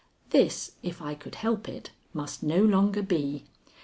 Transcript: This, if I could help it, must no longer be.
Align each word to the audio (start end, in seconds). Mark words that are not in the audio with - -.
This, 0.31 0.71
if 0.81 0.99
I 0.99 1.13
could 1.13 1.35
help 1.35 1.69
it, 1.69 1.91
must 2.11 2.41
no 2.41 2.63
longer 2.65 3.03
be. 3.03 3.45